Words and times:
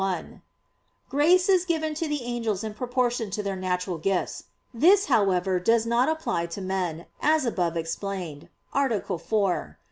1: 0.03 0.41
Grace 1.09 1.47
is 1.47 1.63
given 1.63 1.93
to 1.93 2.07
the 2.07 2.23
angels 2.23 2.63
in 2.63 2.73
proportion 2.73 3.29
to 3.29 3.43
their 3.43 3.55
natural 3.55 3.99
gifts. 3.99 4.45
This, 4.73 5.05
however, 5.13 5.59
does 5.59 5.85
not 5.85 6.09
apply 6.09 6.47
to 6.47 6.59
men, 6.59 7.05
as 7.21 7.45
above 7.45 7.77
explained 7.77 8.49
(A. 8.73 8.99
4; 8.99 9.07
Q. 9.09 9.75